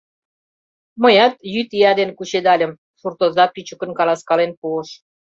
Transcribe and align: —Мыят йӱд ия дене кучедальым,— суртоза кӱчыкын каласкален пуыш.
—Мыят 1.01 1.33
йӱд 1.53 1.69
ия 1.77 1.91
дене 1.99 2.13
кучедальым,— 2.15 2.71
суртоза 2.99 3.45
кӱчыкын 3.53 3.91
каласкален 3.99 4.51
пуыш. 4.59 4.89